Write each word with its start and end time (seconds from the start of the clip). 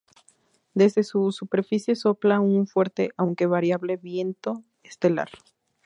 Desde 0.73 1.03
su 1.03 1.31
superficie 1.31 1.95
sopla 1.95 2.39
un 2.39 2.65
fuerte 2.65 3.11
aunque 3.17 3.45
variable 3.45 3.97
viento 3.97 4.63
estelar. 4.81 5.29